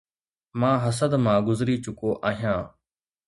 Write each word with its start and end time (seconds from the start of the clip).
مان 0.59 0.75
حسد 0.85 1.11
مان 1.23 1.37
گذري 1.47 1.75
چڪو 1.83 2.09
آهيان 2.29 2.61